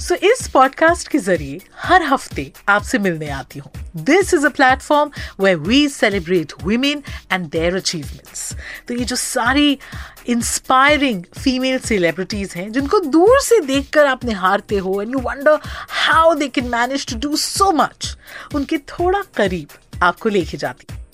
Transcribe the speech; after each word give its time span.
सो 0.00 0.14
so, 0.14 0.22
इस 0.24 0.48
podcast 0.48 1.08
के 1.08 1.18
ज़रिए 1.18 1.60
हर 1.78 2.02
हफ़्ते 2.02 2.50
आपसे 2.68 2.98
मिलने 2.98 3.28
आती 3.30 3.58
हूँ। 3.58 3.70
This 4.04 4.32
is 4.34 4.46
a 4.46 4.48
platform 4.48 5.10
where 5.40 5.54
we 5.54 5.88
celebrate 5.88 6.52
women 6.64 7.02
and 7.32 7.46
their 7.50 7.76
achievements 7.76 8.52
तो 8.88 8.94
ये 8.94 9.04
जो 9.04 9.16
सारी 9.16 9.78
इंस्पायरिंग 10.28 11.22
फीमेल 11.38 11.78
सेलिब्रिटीज 11.78 12.52
हैं 12.56 12.70
जिनको 12.72 13.00
दूर 13.00 13.40
से 13.42 13.60
देखकर 13.66 14.06
आप 14.06 14.24
निहारते 14.24 14.76
हो 14.78 15.00
and 15.02 15.12
you 15.12 15.20
wonder 15.20 15.58
how 16.06 16.34
they 16.34 16.48
can 16.48 16.68
manage 16.68 17.06
to 17.12 17.18
do 17.28 17.36
so 17.36 17.70
much 17.72 18.16
उनके 18.54 18.78
थोड़ा 18.94 19.22
करीब 19.36 19.78
आपको 20.02 20.28
लेके 20.28 20.56
जाती 20.56 20.94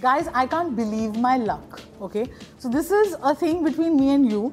Guys, 0.00 0.28
I 0.32 0.46
can't 0.46 0.76
believe 0.76 1.16
my 1.16 1.36
luck. 1.36 1.80
Okay, 2.00 2.26
so 2.58 2.68
this 2.68 2.92
is 2.92 3.16
a 3.20 3.34
thing 3.34 3.64
between 3.64 3.96
me 3.96 4.10
and 4.10 4.30
you. 4.30 4.52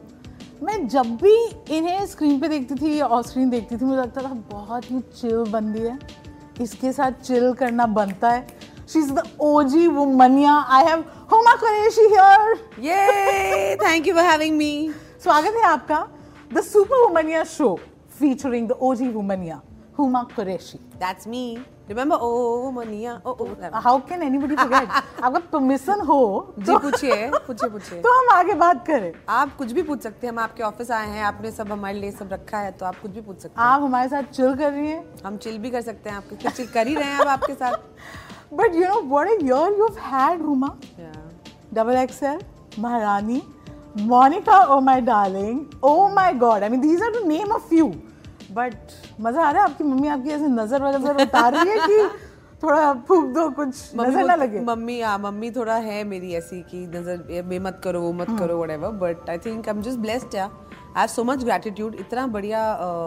मैं 0.63 0.87
जब 0.87 1.15
भी 1.21 1.33
इन्हें 1.77 2.05
स्क्रीन 2.05 2.39
पे 2.39 2.47
देखती 2.49 2.75
थी 2.75 2.95
या 2.99 3.05
ऑफ़ 3.07 3.27
स्क्रीन 3.27 3.49
देखती 3.49 3.77
थी 3.77 3.85
मुझे 3.85 4.01
लगता 4.01 4.21
था 4.21 4.33
बहुत 4.51 4.89
ही 4.91 4.99
चिल 5.21 5.43
बंदी 5.51 5.79
है 5.79 5.97
इसके 6.61 6.91
साथ 6.93 7.21
चिल 7.23 7.53
करना 7.61 7.85
बनता 7.99 8.29
है 8.29 8.47
she 8.93 8.99
is 8.99 9.13
the 9.13 9.23
OG 9.51 9.87
womania 9.87 10.59
I 10.77 10.85
have 10.85 11.05
Huma 11.31 11.55
Qureshi 11.63 12.07
here 12.15 12.57
Yay! 12.89 13.77
Thank 13.85 14.11
you 14.11 14.19
for 14.19 14.29
having 14.31 14.61
me. 14.63 14.73
स्वागत 15.23 15.63
है 15.63 15.69
आपका 15.69 16.05
the 16.53 16.61
super 16.73 17.07
womania 17.07 17.43
show 17.57 17.75
featuring 18.19 18.67
the 18.67 18.79
OG 18.81 19.09
womania 19.09 19.61
Huma 19.99 20.23
Qureshi 20.35 20.79
That's 20.99 21.27
me. 21.27 21.43
Remember? 21.89 22.17
Oh, 22.19 22.71
Mania. 22.71 23.13
Oh, 23.25 23.35
oh. 23.39 23.47
that- 23.61 23.73
how 23.83 23.99
can 24.09 24.23
anybody 24.23 24.55
आपका 24.55 25.39
permission 25.39 26.01
हो 26.07 26.19
जी 26.59 26.65
तो, 26.65 26.77
पूछिए 26.79 27.29
पूछिए 27.47 27.69
पूछिए 27.69 28.01
तो 28.05 28.13
हम 28.19 28.29
आगे 28.37 28.53
बात 28.63 28.85
करें 28.87 29.11
आप 29.37 29.55
कुछ 29.57 29.71
भी 29.71 29.83
पूछ 29.83 30.01
सकते 30.03 30.27
हैं 30.27 30.33
हम 30.33 30.39
आपके 30.39 30.63
ऑफ़िस 30.63 30.91
आए 30.91 31.07
हैं 31.09 31.23
आपने 31.31 31.51
सब 31.51 31.71
हमारे 31.71 31.99
लिए 31.99 32.11
सब 32.11 32.33
रखा 32.33 32.59
है 32.59 32.71
तो 32.79 32.85
आप 32.85 32.99
कुछ 33.01 33.11
भी 33.11 33.21
पूछ 33.21 33.39
सकते 33.41 33.61
हैं 33.61 33.67
आप 33.67 33.81
हमारे 33.81 34.09
साथ 34.09 34.31
चिल 34.33 34.55
कर 34.55 34.71
रही 34.71 34.89
हैं 34.89 35.03
हम 35.25 35.37
चिल 35.37 35.57
भी 35.59 35.69
कर 35.69 35.81
सकते 35.81 36.09
हैं 36.09 36.17
आपके 36.17 36.49
चिल 36.49 36.67
कर 36.73 36.87
ही 36.87 36.95
रहे 36.95 37.09
हैं 37.09 37.19
अब 37.19 37.27
आपके 37.37 37.53
साथ 37.53 37.77
But 38.51 38.73
you 38.73 38.81
know 38.81 39.01
what 39.03 39.27
a 39.27 39.43
year 39.45 39.65
you've 39.79 39.97
had, 39.97 40.39
Huma? 40.39 40.75
Yeah. 40.97 41.11
Double 41.71 41.95
XL, 42.07 42.39
Maharani, 42.77 43.43
Monica, 43.95 44.65
oh 44.67 44.81
my 44.81 44.99
darling, 45.01 45.71
oh 45.83 46.07
my 46.09 46.33
god. 46.33 46.63
I 46.63 46.69
mean, 46.69 46.81
these 46.81 46.99
are 46.99 47.11
to 47.11 47.27
name 47.27 47.51
a 47.51 47.59
few. 47.59 48.08
But 48.57 48.75
मज़ा 49.21 49.41
आ 49.43 49.51
रहा 49.51 49.63
है 49.63 49.69
आपकी 49.69 49.83
मम्मी 49.83 50.07
आपकी 50.07 50.29
ऐसे 50.29 50.47
नज़र 50.47 50.83
वजर 50.83 51.21
उतार 51.23 51.55
रही 51.55 51.69
है 51.69 51.87
कि 51.87 51.97
थोड़ा 52.63 52.93
फूक 53.07 53.25
दो 53.33 53.49
कुछ? 53.49 53.75
नज़र 53.95 54.25
ना 54.27 54.35
लगे। 54.35 54.59
मम्मी 54.59 54.99
हाँ 55.01 55.17
मम्मी 55.19 55.51
थोड़ा 55.51 55.75
है 55.75 56.03
मेरी 56.03 56.33
ऐसी 56.35 56.61
कि 56.71 56.85
नज़र 56.95 57.31
ये 57.31 57.59
मत 57.59 57.79
करो 57.83 58.01
वो 58.01 58.11
मत 58.13 58.27
करो 58.39 58.57
whatever 58.61 58.91
but 59.03 59.29
I 59.29 59.37
think 59.45 59.69
I 59.69 59.75
am 59.75 59.81
just 59.81 59.99
blessed 59.99 60.35
या 60.35 60.45
I 60.45 60.99
have 60.99 61.07
so 61.07 61.23
much 61.23 61.43
gratitude 61.43 61.95
इतना 61.99 62.25
बढ़िया 62.27 62.63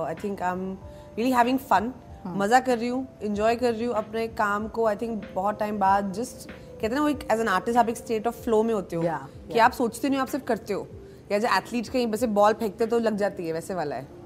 I 0.06 0.14
think 0.24 0.42
I 0.42 0.52
am 0.52 0.70
really 1.18 1.32
having 1.32 1.58
fun 1.70 1.92
मज़ा 2.26 2.60
कर 2.60 2.78
रही 2.78 2.88
हूँ 2.88 3.06
इंजॉय 3.22 3.56
कर 3.56 3.72
रही 3.74 3.84
हूँ 3.84 3.94
अपने 3.94 4.26
काम 4.40 4.68
को. 4.68 4.86
आई 4.86 4.96
थिंक 4.96 5.22
बहुत 5.34 5.58
टाइम 5.58 5.78
बाद 5.78 6.12
जस्ट 6.12 6.48
कहते 6.48 6.86
हैं 6.86 6.94
ना 6.94 7.02
वो 7.02 7.08
एक 7.08 7.28
एज 7.32 7.40
एन 7.40 7.48
आर्टिस्ट 7.48 7.78
आप 7.78 7.88
एक 7.88 7.96
स्टेट 7.96 8.26
ऑफ़ 8.26 8.40
फ्लो 8.44 8.62
में 8.62 8.74
होते 8.74 8.96
हो 8.96 9.02
Yeah, 9.02 9.52
कि 9.52 9.58
आप 9.58 9.72
सोचते 9.72 10.08
नहीं 10.08 10.18
हो, 10.18 10.22
आप 10.22 10.28
सिर्फ़ 10.28 10.44
करते 10.46 10.72
हो. 10.72 10.86
या 11.32 11.38
जो 11.38 11.48
एथलीट 11.56 11.88
कहीं 11.88 12.06
वैसे 12.06 12.26
बॉल 12.38 12.52
फेंकते 12.54 12.86
तो 12.86 12.98
लग 12.98 13.16
जाती 13.16 13.46
है 13.46 13.52
वैसे 13.52 13.74
वाला 13.74 13.96
है. 13.96 14.21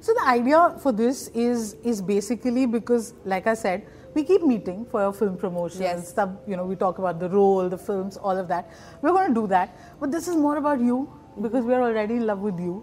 So 0.00 0.14
the 0.14 0.24
idea 0.30 0.62
for 0.80 0.92
this 0.92 1.20
is 1.34 1.76
is 1.92 2.00
basically 2.02 2.66
because, 2.66 3.12
like 3.34 3.46
I 3.46 3.54
said, 3.54 3.86
we 4.16 4.24
keep 4.30 4.42
meeting 4.48 4.82
for 4.90 5.02
our 5.02 5.12
film 5.20 5.36
promotions. 5.36 5.80
Yes. 5.80 6.10
Some, 6.18 6.34
you 6.46 6.58
know, 6.58 6.66
we 6.72 6.76
talk 6.82 6.98
about 6.98 7.20
the 7.20 7.30
role, 7.36 7.70
the 7.70 7.78
films, 7.86 8.18
all 8.18 8.42
of 8.42 8.48
that. 8.48 8.74
We're 9.02 9.14
going 9.18 9.28
to 9.28 9.40
do 9.40 9.46
that, 9.54 9.78
but 10.02 10.12
this 10.16 10.28
is 10.28 10.36
more 10.36 10.56
about 10.58 10.84
you 10.90 10.98
because 11.46 11.64
we 11.64 11.74
are 11.74 11.82
already 11.86 12.20
in 12.22 12.26
love 12.26 12.44
with 12.50 12.60
you. 12.66 12.76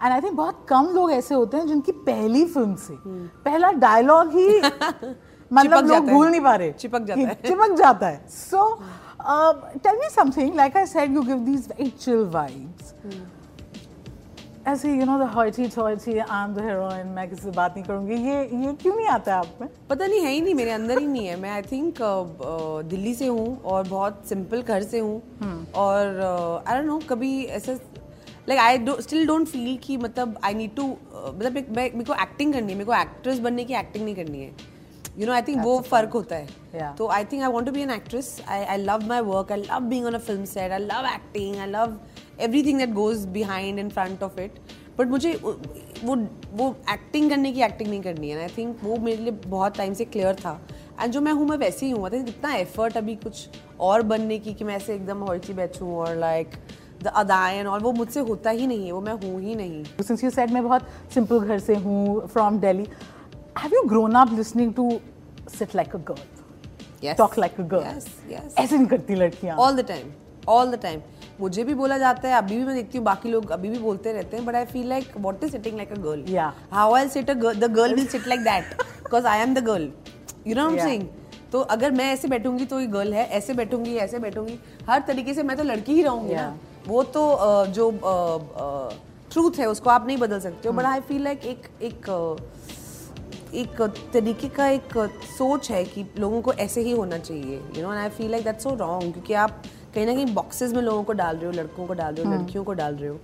And 0.00 0.12
I 0.12 0.20
think 0.20 0.36
बहुत 0.36 0.66
कम 0.68 0.88
लोग 0.94 1.12
ऐसे 1.12 1.34
होते 1.34 1.56
हैं 1.56 1.66
जिनकी 1.66 1.92
पहली 2.08 2.44
film 2.54 2.74
से 2.76 2.94
पहला 3.44 3.70
dialogue 3.84 4.32
ही 4.32 4.48
मतलब 4.60 5.62
चिपक 5.62 5.72
लोग 5.72 5.88
जाता 5.88 6.04
है। 6.06 6.12
भूल 6.12 6.26
नहीं 6.30 6.40
पा 6.40 6.54
रहे 6.56 6.72
चिपक 6.72 7.04
जाता 7.10 7.20
है। 7.20 7.34
चिपक 7.46 7.76
जाता 7.78 8.06
है 8.06 8.28
so 8.30 8.68
tell 9.84 9.98
me 10.00 10.08
something 10.14 10.54
like 10.56 10.76
I 10.76 10.86
said 10.86 11.14
you 11.14 11.22
give 11.22 11.38
these 11.46 11.68
very 11.68 11.90
chill 11.90 12.24
vibes 12.34 12.94
ऐसे 14.67 14.93
you 14.93 15.05
know 15.05 15.17
the 15.19 15.27
hoity 15.33 15.67
toity 15.69 16.17
I 16.17 16.43
am 16.43 16.53
the 16.53 16.63
heroine 16.63 17.07
मैं 17.07 17.27
किसी 17.29 17.41
से 17.41 17.51
बात 17.51 17.75
नहीं 17.75 17.85
करूँगी। 17.85 18.15
ये 18.15 18.41
ये 18.63 18.73
क्यों 18.81 18.95
नहीं 18.95 19.07
आता 19.07 19.33
है 19.33 19.37
आप 19.39 19.57
में? 19.61 19.69
पता 19.89 20.07
नहीं 20.07 20.19
है 20.21 20.31
ही 20.31 20.41
नहीं 20.41 20.55
मेरे 20.55 20.71
अंदर 20.71 20.99
ही 20.99 21.07
नहीं 21.07 21.27
है। 21.27 21.35
मैं 21.41 21.49
आई 21.49 21.61
थिंक 21.61 21.97
दिल्ली 22.89 23.13
से 23.15 23.27
हूँ 23.27 23.61
और 23.63 23.87
बहुत 23.87 24.25
सिंपल 24.29 24.61
घर 24.61 24.83
से 24.83 24.99
हूँ। 24.99 25.21
और 25.75 26.63
आई 26.67 26.77
डोंट 26.77 26.87
नो 26.87 26.99
कभी 27.09 27.43
ऐसे 27.45 27.73
like 28.49 28.59
I 28.59 29.01
still 29.01 29.25
don't 29.27 29.47
feel 29.47 29.77
कि 29.83 29.97
मतलब 29.97 30.39
आई 30.43 30.53
नीड 30.53 30.75
टू 30.75 30.87
मतलब 30.87 31.53
मेरे 31.75 32.03
को 32.03 32.21
एक्टिंग 32.21 32.53
करनी 32.53 32.71
है। 32.71 32.77
मेरे 32.77 32.85
को 32.85 32.93
एक्ट्रेस 32.93 33.39
बनने 33.39 33.65
की 33.65 33.73
एक्टिंग 33.75 34.05
नहीं 34.05 34.15
करनी 34.15 34.41
है। 34.41 34.51
यू 35.17 35.27
नो 35.27 35.33
आई 35.33 35.41
थिंक 35.41 35.63
वो 35.63 35.79
फ़र्क 35.81 36.13
होता 36.13 36.35
है। 36.35 36.93
तो 36.97 37.07
I 37.07 37.25
think 37.25 37.43
I 37.43 37.51
want 37.51 37.65
to 37.65 37.71
be 37.71 37.81
an 37.81 37.91
actress 37.91 38.41
I 38.47 38.63
I 38.63 38.77
love 38.77 39.07
my 39.07 39.21
work 39.23 39.51
I 39.51 39.61
love 39.61 39.89
being 39.89 40.05
on 40.05 40.13
a 40.13 40.19
film 40.19 40.45
set 40.45 40.71
I 40.71 40.79
love 40.79 41.07
acting 41.13 41.55
I 41.55 41.67
love 41.67 41.99
everything 42.39 42.79
that 42.79 42.93
goes 42.93 43.25
behind 43.33 43.79
in 43.79 43.89
front 43.89 44.23
of 44.23 44.39
it 44.41 44.59
but 44.97 45.07
मुझे 45.07 45.33
वो 46.03 46.15
वो 46.53 46.75
acting 46.91 47.29
करने 47.29 47.51
की 47.53 47.61
acting 47.63 47.89
नहीं 47.89 48.01
करनी 48.01 48.29
है। 48.29 48.41
I 48.41 48.47
think 48.57 48.77
वो 48.83 48.97
मेरे 48.97 49.23
लिए 49.23 49.31
बहुत 49.47 49.77
टाइम 49.77 49.93
से 49.93 50.05
क्लियर 50.05 50.35
था। 50.35 50.59
एंड 51.01 51.11
जो 51.13 51.21
मैं 51.21 51.31
हूँ 51.31 51.47
मैं 51.47 51.57
वैसे 51.57 51.85
ही 51.85 51.91
हूँ। 51.91 52.03
आई 52.05 52.09
थिंक 52.11 52.29
इतना 52.29 52.53
एफर्ट 52.55 52.97
अभी 52.97 53.15
कुछ 53.15 53.47
और 53.79 54.01
बनने 54.03 54.39
की 54.39 54.53
कि 54.53 54.63
मैं 54.63 54.75
ऐसे 54.75 54.93
एकदम 54.95 55.23
हॉइची 55.23 55.53
बैठूँ 55.53 55.95
और 55.95 56.15
लाइक 56.17 56.55
द 57.03 57.07
अदायन 57.15 57.67
और 57.67 57.79
वो 57.79 57.91
मुझसे 57.93 58.19
होता 58.29 58.49
ही 58.49 58.67
नहीं 58.67 58.85
है। 58.85 58.91
वो 58.91 59.01
मैं 59.01 59.13
हूँ 59.13 59.41
ही 59.41 59.55
नहीं। 59.55 59.83
सिंस 60.01 60.23
यू 60.23 60.29
सेड 60.29 60.51
मैं 60.53 60.63
बहुत 60.63 60.87
सिंपल 61.13 61.39
घर 61.39 61.59
से 61.59 61.75
हूँ 61.75 62.27
from 62.27 62.59
Delhi 62.59 62.87
have 63.59 63.73
you 63.73 63.83
grown 63.89 64.15
up 64.15 64.33
listening 64.33 64.73
to 64.73 64.89
sit 65.57 65.75
like 65.75 65.95
a 65.95 65.99
girl 66.09 67.13
talk 67.17 67.37
like 67.39 67.59
a 67.59 67.63
girl 67.63 67.83
Yes, 67.83 68.07
yes. 68.31 68.57
ऐसे 68.57 68.77
नहीं 68.77 68.87
करती 68.87 69.15
लड़कियाँ। 69.15 69.57
All 69.57 69.75
the 69.75 69.85
time 69.87 70.11
all 70.47 70.71
the 70.71 70.79
time 70.81 71.01
मुझे 71.39 71.63
भी 71.63 71.73
बोला 71.73 71.97
जाता 71.97 72.27
है 72.29 72.35
अभी 72.35 72.57
भी 72.57 72.63
मैं 72.63 72.75
देखती 72.75 72.97
हूँ 72.97 73.05
बाकी 73.05 73.29
लोग 73.29 73.51
अभी 73.51 73.69
भी 73.69 73.77
बोलते 73.79 74.13
रहते 74.13 74.37
हैं 74.37 74.45
but 74.45 74.55
I 74.55 74.65
feel 74.65 74.87
like 74.89 75.11
what 75.17 75.43
is 75.43 75.51
sitting 75.51 75.77
like 75.77 75.91
a 75.91 75.95
girl 75.95 76.23
how 76.71 76.93
I 76.93 77.07
sit 77.09 77.31
the 77.31 77.71
girl 77.71 77.93
will 77.95 78.07
sit 78.07 78.27
like 78.27 78.39
that 78.39 78.73
because 78.81 79.27
I 79.27 79.39
am 79.39 79.53
the 79.53 79.63
girl 79.65 79.89
you 80.47 80.55
know 80.55 80.69
Yeah. 80.69 80.83
Saying 80.83 81.07
तो 81.51 81.59
अगर 81.73 81.91
मैं 81.91 82.11
ऐसे 82.13 82.27
बैठूँगी 82.27 82.65
तो 82.65 82.79
ये 82.79 82.87
गर्ल 82.87 83.13
है 83.13 83.25
ऐसे 83.37 83.53
बैठूँगी 83.53 83.95
ऐसे 83.97 84.19
बैठूँगी 84.19 84.59
हर 84.89 85.01
तरीके 85.07 85.33
से 85.33 85.43
मैं 85.43 85.57
तो 85.57 85.63
लड़की 85.63 85.93
ही 85.93 86.01
रहूँगी 86.03 86.35
ना। 86.35 86.57
वो 86.87 87.03
तो 87.03 87.27
अ, 87.29 87.65
जो 87.65 87.89
ट्रूथ 89.31 89.49
uh, 89.49 89.53
uh, 89.53 89.59
है 89.59 89.65
उसको 89.65 89.89
आप 89.89 90.07
नहीं 90.07 90.17
बदल 90.17 90.39
सकते 90.39 90.67
हो 90.69 90.73
बट 90.75 90.85
आई 90.85 90.99
फील 90.99 91.23
लाइक 91.23 91.45
एक 91.45 91.67
एक 91.81 92.09
एक 93.53 93.81
तरीके 94.13 94.47
का 94.49 94.67
एक 94.67 94.97
सोच 95.37 95.69
है 95.71 95.83
कि 95.83 96.05
लोगों 96.19 96.41
को 96.41 96.53
ऐसे 96.53 96.81
ही 96.81 96.91
होना 96.91 97.17
चाहिए 97.17 97.61
you 97.77 97.83
know 97.83 97.89
I 97.89 98.09
feel 98.09 98.31
like 98.31 98.43
that's 98.43 98.63
so 98.63 98.75
wrong 98.75 99.13
क्योंकि 99.13 99.33
आप 99.33 99.61
कहीं 99.94 100.06
ना 100.06 100.14
कहीं 100.14 100.34
बॉक्सेस 100.34 100.72
में 100.72 100.80
लोगों 100.82 101.02
को 101.04 101.12
डाल 101.12 101.36
रहे 101.36 101.46
हो 101.46 101.52
लड़कों 101.52 101.86
को 101.86 101.94
डाल 101.94 102.14
रहे 102.14 102.26
हो 102.26 102.32
लड़कियों 102.32 102.64
को 102.64 102.72
डाल 102.80 102.94
रहे 102.94 103.08
हो 103.08 103.14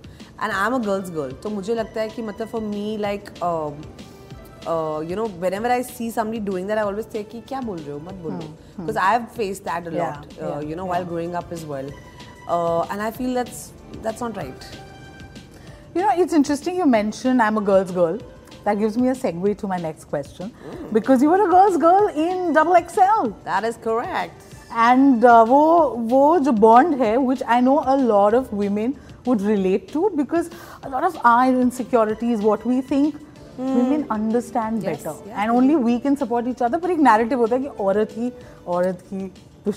and 0.43 0.51
I 0.51 0.67
am 0.67 0.75
a 0.75 0.77
girls 0.85 1.09
girl 1.11 1.31
तो 1.43 1.49
मुझे 1.49 1.75
लगता 1.75 2.01
है 2.01 2.09
कि 2.09 2.21
मतलब 2.21 2.47
for 2.47 2.61
me 2.61 2.97
like 2.97 3.29
you 5.09 5.15
know 5.15 5.25
whenever 5.53 5.71
I 5.71 5.83
see 5.83 6.09
somebody 6.11 6.39
doing 6.49 6.67
that 6.67 6.77
I 6.77 6.83
always 6.83 7.05
say 7.13 7.23
कि 7.23 7.41
क्या 7.49 7.61
बोल 7.61 7.77
रहे 7.77 7.91
हो 7.91 7.99
मत 8.05 8.21
बोलो 8.23 8.37
because 8.79 8.97
I 8.97 9.17
have 9.17 9.25
face 9.37 9.61
that 9.65 9.87
a 9.87 9.91
Yeah, 9.91 9.97
lot 9.97 10.39
yeah, 10.39 10.69
you 10.69 10.75
know 10.75 10.85
while 10.93 11.09
growing 11.13 11.35
up 11.41 11.53
as 11.57 11.65
well 11.73 11.91
uh, 12.55 12.93
and 12.93 13.07
i 13.07 13.11
feel 13.19 13.41
that's 13.41 13.67
that's 14.07 14.25
not 14.27 14.41
right 14.43 14.71
You 15.95 16.01
know, 16.03 16.11
it's 16.23 16.35
interesting 16.35 16.77
you 16.79 16.85
mentioned 16.91 17.43
I'm 17.45 17.57
a 17.57 17.61
girl's 17.69 17.89
girl. 17.95 18.19
that 18.65 18.77
gives 18.79 18.97
me 18.97 19.07
a 19.09 19.13
segue 19.13 19.57
to 19.57 19.67
my 19.67 19.77
next 19.77 20.05
question 20.05 20.51
because 20.93 21.21
you 21.21 21.29
were 21.29 21.39
a 21.45 21.49
girl's 21.49 21.77
girl 21.77 22.07
in 22.25 22.53
Double 22.53 22.75
XL. 22.79 23.31
That 23.43 23.63
is 23.63 23.77
correct. 23.77 24.43
And 24.72 25.24
वो 25.48 25.62
वो 26.10 26.38
जो 26.38 26.52
bond 26.52 27.00
है 27.02 27.16
which 27.18 27.42
I 27.42 27.60
know 27.60 27.74
a 27.76 27.94
lot 27.96 28.36
of 28.36 28.54
women 28.54 28.94
would 29.26 29.42
relate 29.42 29.92
to 29.92 30.08
because 30.16 30.50
a 30.84 30.88
lot 30.88 31.04
of 31.04 31.18
I 31.26 31.60
insecurities 31.70 32.42
what 32.42 32.66
we 32.66 32.80
think 32.90 33.14
women 33.60 34.04
understand 34.12 34.80
better 34.84 35.24
and 35.30 35.50
only 35.50 35.74
we 35.74 35.98
can 35.98 36.14
support 36.14 36.46
each 36.46 36.62
other 36.62 36.78
पर 36.78 36.90
एक 36.90 36.98
narrative 37.00 37.38
होता 37.38 37.56
है 37.56 37.62
कि 37.62 37.68
औरत 37.84 38.14
ही 38.16 38.32
औरत 38.66 39.04
ही 39.12 39.30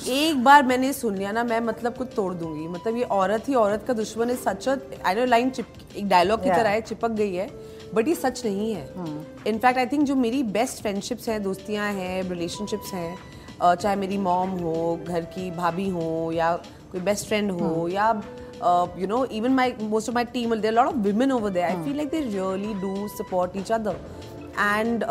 एक 0.07 0.43
बार 0.43 0.63
मैंने 0.63 0.91
सुन 0.93 1.15
लिया 1.17 1.31
ना 1.31 1.43
मैं 1.43 1.59
मतलब 1.59 1.93
कुछ 1.97 2.07
तोड़ 2.15 2.33
दूँगी। 2.33 2.67
मतलब 2.67 2.97
ये 2.97 3.03
औरत 3.03 3.47
ही 3.49 3.53
औरत 3.55 3.83
का 3.87 3.93
दुश्मन 3.93 4.29
है 4.29 4.35
सच 4.35 4.67
आई 4.69 5.15
नो 5.15 5.25
लाइन 5.25 5.51
एक 5.97 6.07
डायलॉग 6.09 6.43
की 6.43 6.49
तरह 6.49 6.69
है 6.69 6.81
चिपक 6.81 7.11
गई 7.11 7.33
है 7.35 7.49
बट 7.95 8.07
ये 8.07 8.15
सच 8.15 8.45
नहीं 8.45 8.71
है। 8.73 8.85
इनफैक्ट 9.47 9.77
आई 9.79 9.85
थिंक 9.85 10.03
जो 10.03 10.15
मेरी 10.15 10.43
बेस्ट 10.57 10.81
फ्रेंडशिप्स 10.81 11.29
हैं 11.29 11.41
दोस्तियाँ 11.43 11.91
हैं 11.93 12.21
रिलेशनशिप्स 12.29 12.93
हैं 12.93 13.17
चाहे 13.61 13.95
मेरी 13.95 14.17
मॉम 14.17 14.49
हो 14.59 14.99
घर 15.07 15.25
की 15.35 15.49
भाभी 15.51 15.87
हो 15.89 16.31
या 16.33 16.51
कोई 16.91 17.01
बेस्ट 17.01 17.27
फ्रेंड 17.27 17.51
हो 17.51 17.87
या 17.87 18.09
you 18.99 19.07
know 19.07 19.23
even 19.25 19.53
my 19.53 19.73
most 19.81 20.09
of 20.09 20.15
my 20.15 20.25
team 20.33 20.55
there 20.55 20.73
lot 20.73 20.87
of 20.87 20.95
women 21.07 21.31
over 21.31 21.49
there 21.49 21.65
I 21.65 21.83
feel 21.83 21.95
like 21.97 22.09
they 22.09 22.19
really 22.21 22.73
do 22.81 23.07
support 23.07 23.57
each 23.57 23.71
other 23.71 23.95
and 24.59 25.03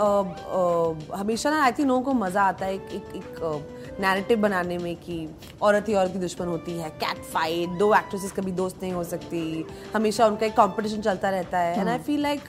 हमेशा 1.14 1.50
ना 1.50 1.62
आई 1.64 1.72
थिंक 1.72 1.88
लोगों 1.88 2.02
को 2.02 2.12
मज़ा 2.14 2.42
आता 2.42 2.66
है 2.66 2.74
एक 2.74 2.88
एक 2.94 3.14
एक 3.16 3.96
नैरेटिव 4.00 4.38
बनाने 4.40 4.78
में 4.78 4.94
कि 4.96 5.16
औरत 5.62 5.88
ही 5.88 5.94
औरत 5.94 6.12
की 6.12 6.18
दुश्मन 6.18 6.46
होती 6.46 6.72
है 6.78 6.88
कैट 7.02 7.22
फाइट 7.32 7.78
दो 7.78 7.94
एक्ट्रेसेस 7.94 8.32
कभी 8.32 8.52
दोस्त 8.52 8.82
नहीं 8.82 8.92
हो 8.92 9.04
सकती। 9.04 9.64
हमेशा 9.94 10.26
उनका 10.26 10.46
एक 10.46 10.52
कंपटीशन 10.56 11.00
चलता 11.02 11.30
रहता 11.30 11.58
है। 11.58 11.78
And 11.78 11.88
I 11.88 11.98
feel 11.98 12.20
like 12.22 12.40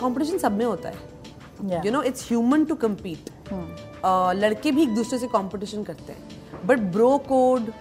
competition 0.00 0.38
सब 0.38 0.56
में 0.58 0.64
होता 0.64 0.88
है। 0.88 1.84
You 1.86 1.92
know 1.92 2.02
it's 2.02 2.28
human 2.28 2.64
to 2.64 2.74
compete 2.84 3.30
लड़के 4.36 4.70
भी 4.70 4.82
एक 4.82 4.94
दूसरे 4.94 5.18
से 5.18 5.26
कंपटीशन 5.28 5.82
करते 5.84 6.12
हैं। 6.12 6.66
But 6.66 6.78
bro 6.92 7.16
code 7.28 7.72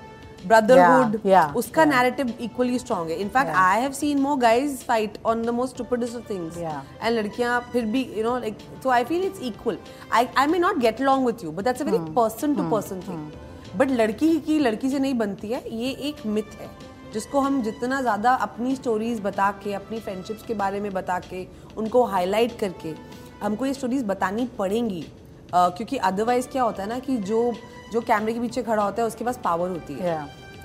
brotherhood 0.45 1.15
Yeah, 1.15 1.25
yeah, 1.25 1.55
उसका 1.57 1.81
yeah. 1.81 1.91
नैरेटिव 1.91 2.33
इक्वली 2.41 2.79
स्ट्रॉन्ग 2.79 3.09
है। 3.09 3.15
In fact 3.17 3.49
Yeah. 3.49 3.59
I 3.59 3.81
have 3.81 3.91
seen 3.91 4.19
more 4.21 4.37
guys 4.39 4.83
fight 4.87 5.17
on 5.25 5.41
the 5.43 5.49
most 5.49 5.81
of 5.81 5.93
things 6.29 6.57
Yeah. 6.57 6.81
And 7.01 7.17
लड़कियाँ 7.17 7.59
फिर 7.71 7.85
भी 7.85 8.03
यू 8.17 8.23
नो 8.23 8.37
लाइक 8.39 8.57
तो 8.83 8.89
I 8.89 9.03
feel 9.03 9.23
it's 9.25 9.41
equal 9.43 9.77
I 10.13 10.27
I 10.37 10.47
may 10.47 10.59
not 10.59 10.77
get 10.79 11.01
along 11.01 11.25
with 11.25 11.43
you 11.43 11.51
but 11.51 11.63
that's 11.63 11.81
a 11.81 11.85
very 11.85 11.97
person 12.13 12.55
to 12.55 12.69
person 12.71 13.01
thing 13.07 13.77
but 13.77 13.91
लड़की 13.91 14.27
ही 14.27 14.39
की 14.39 14.59
लड़की 14.59 14.89
से 14.89 14.99
नहीं 14.99 15.13
बनती 15.13 15.47
है 15.47 15.63
ये 15.77 15.91
एक 16.09 16.25
मिथ 16.25 16.59
है 16.61 16.69
जिसको 17.13 17.39
हम 17.39 17.61
जितना 17.61 18.01
ज़्यादा 18.01 18.33
अपनी 18.43 18.75
स्टोरीज 18.75 19.19
बता 19.21 19.51
के 19.63 19.73
अपनी 19.73 19.99
फ्रेंडशिप्स 19.99 20.43
के 20.43 20.53
बारे 20.53 20.79
में 20.79 20.91
बता 20.93 21.19
के 21.19 21.45
उनको 21.77 22.03
हाईलाइट 22.05 22.57
करके 22.59 22.93
हमको 23.41 23.65
ये 23.65 23.73
स्टोरीज 23.73 24.03
बतानी 24.03 24.45
पड़ेंगी। 24.57 25.05
क्योंकि 25.53 25.97
अदरवाइज़ 25.97 26.47
क्या 26.47 26.63
होता 26.63 26.83
है 26.83 26.89
ना 26.89 26.99
कि 26.99 27.17
जो 27.29 27.41
जो 27.93 28.01
कैमरे 28.01 28.33
के 28.33 28.39
पीछे 28.39 28.63
खड़ा 28.63 28.83
होता 28.83 29.01
है 29.01 29.07
उसके 29.07 29.25
पास 29.25 29.39
पावर 29.43 29.69
होती 29.69 29.93
है। 29.93 30.17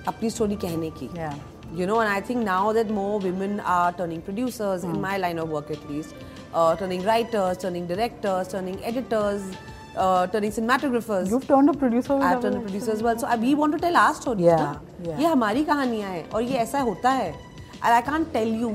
अपनी 0.09 0.31
स्टोरी 0.31 0.56
कहने 0.56 0.91
की। 1.00 1.09
You 1.81 1.87
know 1.87 2.03
and 2.03 2.11
I 2.11 2.21
think 2.29 2.43
now 2.44 2.73
that 2.73 2.91
more 2.91 3.21
women 3.23 3.59
are 3.61 3.93
turning 3.93 4.23
producers 4.23 4.85
in 4.85 4.99
my 5.00 5.19
line 5.19 5.38
of 5.38 5.49
work 5.49 5.71
at 5.71 5.91
least 5.91 6.15
turning 6.81 7.05
writers 7.06 7.62
turning 7.62 7.88
directors 7.88 8.53
turning 8.53 8.85
editors 8.85 9.53
turning 10.32 10.53
cinematographers 10.53 11.31
you 11.31 11.38
turn 11.49 11.69
a 11.69 11.73
producer 11.79 12.23
I 12.23 12.41
turn 12.43 12.55
a 12.55 12.61
producer 12.61 12.93
as 12.93 13.05
well 13.05 13.17
so 13.19 13.26
I 13.26 13.38
we 13.38 13.55
want 13.55 13.73
to 13.73 13.79
tell 13.79 13.97
our 13.97 14.15
story 14.15 14.44
या 14.44 14.81
ये 15.19 15.26
हमारी 15.26 15.65
कहानियाँ 15.65 16.11
हैं 16.11 16.29
और 16.31 16.43
ये 16.43 16.59
ऐसा 16.59 16.81
होता 16.81 17.11
है। 17.11 17.29
And 17.29 17.93
I 17.93 18.03
can't 18.03 18.33
tell 18.33 18.55
you 18.61 18.71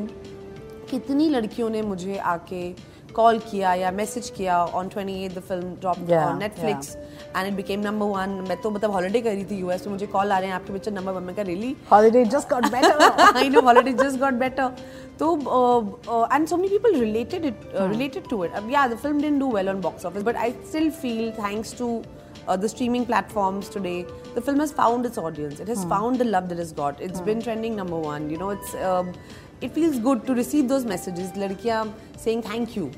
कितनी 0.90 1.30
लड़कियों 1.30 1.69
ने 1.69 1.81
मुझे 1.81 2.18
आके 2.34 2.69
कॉल 3.16 3.40
किया 3.50 3.74
या 3.74 3.92
मैसेज 3.92 4.30
किया 4.38 4.58
on 4.80 4.88
twenty 4.90 5.14
eight 5.26 5.36
the 5.36 5.42
film 5.50 5.76
drop 5.82 5.98
Netflix 6.40 6.96
and 6.96 7.48
it 7.48 7.54
became 7.54 7.80
number 7.82 8.06
one 8.06 8.30
मैं 8.50 8.58
तो 8.62 8.72
मतलब 8.72 8.92
हॉलीडे 8.92 9.22
कर 9.22 9.32
रही 9.32 9.46
थी 9.52 9.60
यूएस 9.60 9.86
में 9.86 9.92
मुझे 9.94 10.08
कॉल 10.08 10.32
आ 10.32 10.38
रहे 10.40 10.50
हैं 10.50 10.56
आपके 10.56 10.74
पिक्चर 10.74 10.92
नंबर 10.92 11.12
वन 11.12 11.24
में 11.24 11.36
का 11.36 11.42
really 11.52 11.76
holiday 11.92 12.26
just 12.36 12.50
got 12.50 12.68
better 12.72 13.38
I 13.38 13.50
know 13.50 13.62
holiday 13.70 13.94
just 14.04 14.20
got 14.20 14.34
better 14.44 14.72
तो 15.20 15.34
and 16.34 16.48
so 16.48 16.58
many 16.58 16.78
people 16.78 17.00
related 17.00 17.46
it 17.46 17.72
related 17.76 18.30
to 18.30 18.44
it 18.46 18.56
अब 18.56 18.70
या 18.72 18.88
the 18.88 18.98
film 18.98 19.22
didn't 19.22 19.40
do 19.40 19.52
well 19.56 19.70
on 19.70 19.82
box 19.82 20.06
office 20.06 20.24
but 20.24 20.38
I 20.38 20.52
still 20.52 20.92
feel 21.02 21.32
thanks 21.40 21.78
to 21.78 22.02
Uh, 22.48 22.56
the 22.56 22.70
streaming 22.70 23.06
platforms 23.06 23.70
today 23.70 24.06
the 24.36 24.42
film 24.42 24.60
has 24.60 24.72
found 24.72 25.06
its 25.06 25.18
audience. 25.18 25.60
It 25.60 25.68
has 25.68 25.82
hmm. 25.82 25.90
found 25.90 26.20
the 26.20 26.26
love 26.26 26.48
that 26.50 26.56
it 26.56 26.60
has 26.60 26.72
got. 26.72 27.02
It's 27.02 27.20
hmm. 27.20 27.26
been 27.26 27.42
trending 27.42 27.76
number 27.76 27.96
um, 27.96 29.14
it 29.63 29.72
feels 29.72 30.00
good 30.02 30.25
to 30.25 30.34
receive 30.34 30.68
those 30.68 30.86
messages 30.86 31.34
लड़कियाँ 31.38 31.84
saying 32.24 32.44
thank 32.44 32.78
you 32.78 32.90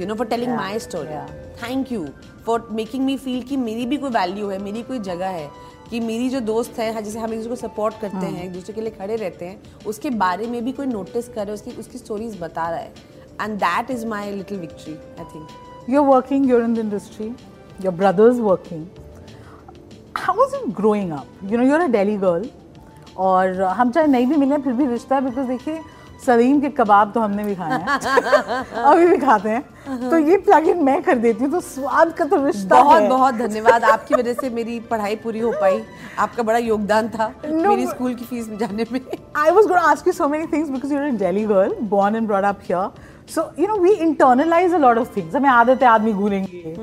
you 0.00 0.06
know 0.06 0.14
for 0.14 0.26
telling 0.26 0.54
my 0.56 0.78
story 0.78 1.16
thank 1.62 1.92
you 1.92 2.06
for 2.46 2.68
making 2.72 3.04
me 3.04 3.16
feel 3.16 3.42
कि 3.42 3.56
मेरी 3.56 3.86
भी 3.86 3.96
कोई 3.96 4.10
value 4.10 4.48
है 4.48 4.58
मेरी 4.62 4.82
कोई 4.82 4.98
जगह 4.98 5.26
है 5.28 5.48
कि 5.90 6.00
मेरी 6.00 6.28
जो 6.28 6.40
दोस्त 6.40 6.78
है 6.78 6.92
हाँ, 6.92 7.02
जैसे 7.02 7.18
हम 7.18 7.32
एक 7.32 7.38
दूसरे 7.38 7.50
को 7.50 7.56
सपोर्ट 7.56 7.94
करते 8.00 8.16
हाँ। 8.16 8.30
हैं। 8.30 8.44
एक 8.44 8.52
दूसरे 8.52 8.72
के 8.74 8.80
लिए 8.80 8.90
खड़े 8.90 9.16
रहते 9.16 9.44
हैं 9.44 9.84
उसके 9.86 10.10
बारे 10.22 10.46
में 10.46 10.64
भी 10.64 10.72
कोई 10.72 10.86
नोटिस 10.86 11.28
कर 11.28 11.46
रहे 11.46 11.54
उसकी 11.54 11.70
उसकी 11.70 11.98
स्टोरीज 11.98 12.38
बता 12.40 12.68
रहा 12.70 12.78
है। 12.78 12.92
And 13.42 13.56
that 13.58 13.90
is 13.90 14.06
my 14.06 14.32
little 14.32 14.58
victory 14.58 14.94
I 14.94 15.24
think 15.34 15.48
you 15.90 16.02
are 16.02 16.08
working 16.08 16.50
you're 16.50 16.62
in 16.62 16.74
the 16.74 16.78
industry 16.78 17.26
your 17.84 17.94
brother's 17.94 18.38
working 18.40 18.86
how 20.16 20.46
is 20.46 20.56
it 20.56 20.74
growing 20.76 21.10
up 21.12 21.50
you 21.52 21.58
know 21.58 21.64
you 21.64 21.74
a 21.74 21.86
Delhi 21.90 22.16
girl 22.16 22.50
और 23.26 23.62
हम 23.62 23.90
चाहे 23.90 24.06
नहीं 24.06 24.26
भी 24.26 24.36
मिले 24.36 24.58
फिर 24.58 24.72
भी 24.72 24.86
रिश्ता 24.86 25.16
है 25.16 25.24
बिकॉज़ 25.24 25.46
देखिए 25.48 25.80
सलीम 26.26 26.60
के 26.60 26.68
कबाब 26.68 27.12
तो 27.12 27.20
हमने 27.20 27.44
भी 27.44 27.54
खाए 27.54 27.70
हैं। 27.70 27.86
अभी 28.84 29.06
भी 29.06 29.16
खाते 29.16 29.48
हैं। 29.48 30.10
तो 30.10 30.18
ये 30.18 30.36
प्लग 30.36 30.68
इन 30.68 30.82
मैं 30.84 31.02
कर 31.02 31.14
देती 31.14 31.44
हूँ 31.44 31.52
तो 31.52 31.60
स्वाद 31.60 32.12
का 32.12 32.24
तो 32.24 32.44
रिश्ता 32.46 32.82
बहुत 32.82 33.02
है। 33.02 33.08
बहुत 33.08 33.34
धन्यवाद। 33.34 33.84
आपकी 33.84 34.14
वजह 34.14 34.32
से 34.32 34.50
मेरी 34.50 34.80
पढ़ाई 34.80 35.16
पूरी 35.16 35.40
हो 35.40 35.52
पाई। 35.52 35.82
आपका 36.18 36.42
बड़ा 36.42 36.58
योगदान 36.58 37.08
था 37.08 37.32
No, 37.42 37.66
मेरी 37.68 37.86
स्कूल 37.86 38.14
की 38.14 38.24
फ़ीस 38.24 38.48
जाने 38.50 38.86
में। 38.92 39.00
I 39.36 39.50
was 39.50 39.68
got 39.68 39.78
ask 39.78 40.06
you 40.06 40.12
so 40.12 40.28
many 40.28 40.46
things 40.46 40.70
because 40.70 40.94
you're 40.94 41.04
in 41.04 41.16
Delhi 41.16 41.44
girl 41.44 41.74
born 41.80 42.16
and 42.16 42.26
brought 42.26 42.44
up 42.44 42.60
up 42.60 42.66
here. 42.70 42.88
So 43.28 43.42
you 43.58 43.66
know 43.66 43.76
we 43.78 43.90
internalize 43.92 44.74
a 44.74 44.78
lot 44.78 44.98
of 44.98 45.16
things 45.16 45.34
हमें 45.36 45.48
आदत 45.50 45.82
है 45.82 45.88
आदमी 45.88 46.12
घूरेंगे 46.12 46.74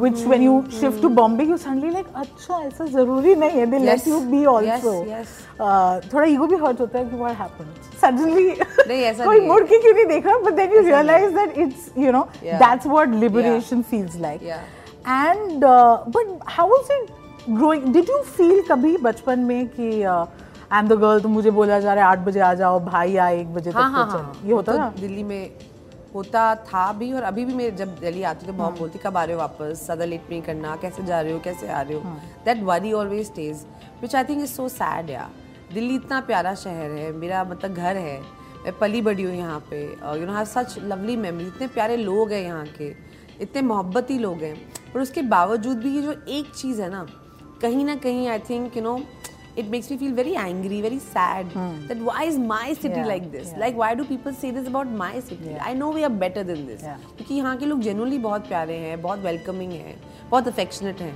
which 0.00 0.24
when 0.26 0.42
you 0.42 0.62
shift 0.80 1.02
to 1.02 1.08
Bombay 1.10 1.44
you 1.44 1.56
suddenly 1.56 1.90
like 1.90 2.06
अच्छा 2.16 2.58
ऐसा 2.58 2.84
ज़रूरी 2.86 3.34
नहीं 3.34 3.60
है 3.60 3.66
they 3.66 3.78
let 3.78 4.06
you 4.08 4.20
be 4.30 4.44
also 4.46 4.94
थोड़ा 6.12 6.26
ईगो 6.26 6.46
भी 6.46 6.56
हर्ट 6.56 6.80
होता 6.80 6.98
है 6.98 7.04
कि 7.04 7.16
वॉट 7.16 7.32
हैपन 7.38 7.72
सडनली 8.02 8.50
कोई 9.22 9.40
मुड़ 9.46 9.62
के 9.62 9.78
क्यों 9.78 9.94
नहीं 9.94 10.06
देखा 10.06 10.38
but 10.40 10.52
then 10.54 10.74
you 10.74 10.82
realize 10.82 11.34
that 11.34 11.58
it's 11.58 11.90
you 11.98 12.12
know 12.12 12.26
that's 12.44 12.86
what 12.86 13.14
liberation 13.16 13.82
feels 13.90 14.16
like 14.20 14.42
and 14.42 15.64
but 15.64 16.38
how 16.50 16.76
is 16.76 16.92
it 16.92 17.18
growing 17.50 17.92
did 17.92 18.10
you 18.10 18.22
feel 18.28 18.62
कभी 18.68 18.96
बचपन 19.02 19.38
में 19.40 19.66
कि 19.68 19.90
आई 20.02 20.78
एम 20.78 20.88
द 20.88 20.92
गर्ल 20.94 21.20
तो 21.20 21.28
मुझे 21.28 21.50
बोला 21.50 21.78
जा 21.80 21.94
रहा 21.94 22.04
है 22.04 22.10
आठ 22.10 22.18
बजे 22.24 22.40
आ 22.40 22.52
जाओ 22.54 22.78
भाई 22.80 23.16
आए 23.18 23.40
एक 23.40 23.54
बजे 23.54 23.70
तक 23.70 23.76
हाँ, 23.76 23.90
हाँ, 23.90 24.06
हाँ। 24.06 24.40
ये 24.44 24.52
होता 24.52 24.72
है 24.72 24.90
तो 24.90 25.00
दिल्ली 25.00 25.22
में 25.22 25.50
होता 26.14 26.54
था 26.64 26.92
भी 26.92 27.12
और 27.12 27.22
अभी 27.22 27.44
भी 27.44 27.54
मैं 27.54 27.74
जब 27.76 27.94
दिल्ली 28.00 28.22
आती 28.22 28.46
हूँ 28.46 28.52
तो 28.52 28.58
बहुत 28.58 28.78
बोलती 28.78 28.98
कब 28.98 29.16
आ 29.16 29.24
रहे 29.24 29.34
हो 29.34 29.40
वापस? 29.40 29.84
ज़्यादा 29.84 30.04
लेट 30.04 30.30
नहीं 30.30 30.42
करना। 30.42 30.74
कैसे 30.76 31.04
जा 31.04 31.20
रहे 31.20 31.32
हो? 31.32 31.38
कैसे 31.40 31.68
आ 31.68 31.80
रहे 31.80 31.94
हो? 31.94 32.00
That 32.44 32.62
worry 32.64 32.92
always 32.92 33.26
stays 33.26 33.64
which 34.02 34.14
I 34.16 34.24
think 34.24 34.42
is 34.42 34.50
so 34.50 34.68
sad 34.70 35.10
या 35.10 35.28
दिल्ली 35.74 35.94
इतना 35.94 36.20
प्यारा 36.20 36.54
शहर 36.56 36.90
है 36.90 37.12
मेरा 37.14 37.44
मतलब 37.44 37.74
घर 37.74 37.96
है। 37.96 38.20
मैं 38.64 38.78
पली 38.78 39.00
बड़ी 39.02 39.22
हूँ 39.22 39.34
यहाँ 39.34 39.60
पे। 39.70 39.82
You 39.84 40.26
know 40.26 40.32
have 40.32 40.44
such 40.46 40.78
lovely 40.80 41.16
memory 41.16 41.46
इतने 41.46 41.66
प्यारे 41.68 41.96
लोग 41.96 42.32
हैं 42.32 42.42
यहाँ 42.42 42.66
के। 42.78 42.92
इतने 43.40 43.62
मोहब्बती 43.62 44.18
लोग 44.18 44.42
हैं। 44.42 44.54
पर 44.94 45.00
उसके 45.00 45.22
बावजूद 45.24 45.78
भी 45.78 45.94
ये 45.96 46.02
जो 46.02 46.12
एक 46.28 46.54
चीज़ 46.54 46.82
है 46.82 46.90
ना 46.90 47.06
कहीं 47.62 47.84
ना 47.84 47.94
कहीं 47.96 48.28
I 48.28 48.38
think 48.50 48.76
you 48.76 48.82
know 48.82 48.98
it 49.62 49.70
makes 49.74 49.90
me 49.92 49.96
feel 50.02 50.12
very 50.18 50.34
angry, 50.42 50.80
very 50.86 50.98
sad. 51.06 51.52
Hmm. 51.58 51.74
That 51.88 51.98
why 52.08 52.24
is 52.30 52.38
my 52.52 52.66
city 52.74 53.00
Yeah, 53.00 53.10
like 53.12 53.26
this? 53.32 53.50
yeah. 53.52 53.60
Like 53.64 53.76
why 53.82 53.90
do 54.00 54.06
people 54.10 54.36
say 54.44 54.50
this 54.58 54.70
about 54.72 54.94
my 55.02 55.12
city? 55.20 55.50
Yeah. 55.50 55.64
I 55.70 55.74
know 55.80 55.90
we 55.98 56.04
are 56.08 56.14
better 56.24 56.44
than 56.52 56.64
this. 56.70 56.82
क्योंकि 57.16 57.34
यहाँ 57.34 57.56
के 57.56 57.66
लोग 57.66 57.82
genuinely 57.88 58.18
बहुत 58.28 58.48
प्यारे 58.48 58.76
हैं, 58.86 59.00
बहुत 59.02 59.22
welcoming 59.28 59.72
हैं, 59.82 59.94
बहुत 60.30 60.48
affectionate 60.54 61.00
हैं. 61.06 61.14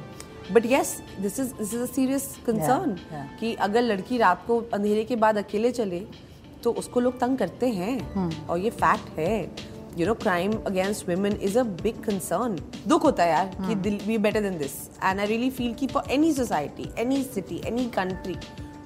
But 0.54 0.66
yes, 0.70 0.88
this 1.24 1.38
is 1.38 1.52
this 1.58 1.72
is 1.72 1.82
a 1.82 1.92
serious 1.92 2.24
concern 2.46 2.90
Yeah, 2.96 3.12
yeah. 3.12 3.28
कि 3.40 3.54
अगर 3.66 3.82
लड़की 3.82 4.18
रात 4.18 4.44
को 4.46 4.60
अंधेरे 4.74 5.04
के 5.04 5.16
बाद 5.24 5.38
अकेले 5.38 5.70
चले 5.78 6.00
तो 6.64 6.72
उसको 6.80 7.00
लोग 7.00 7.18
तंग 7.20 7.38
करते 7.38 7.68
हैं 7.78 8.46
और 8.48 8.58
ये 8.58 8.70
फैक्ट 8.82 9.18
है 9.18 9.38
you 9.96 10.06
know 10.06 10.14
crime 10.14 10.54
against 10.66 11.06
women 11.06 11.36
is 11.48 11.56
a 11.56 11.64
big 11.64 12.02
concern. 12.08 12.58
dukh 12.92 13.06
hota 13.08 13.26
hai 13.34 13.74
we 14.10 14.16
better 14.26 14.40
than 14.48 14.58
this. 14.64 14.74
And 15.08 15.20
i 15.20 15.26
really 15.32 15.50
feel 15.60 15.74
ki 15.80 15.88
for 15.96 16.02
any 16.18 16.32
society 16.42 16.90
any 17.06 17.22
city 17.36 17.60
any 17.72 17.88
country 18.00 18.36